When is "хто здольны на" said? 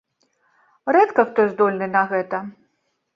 1.31-2.01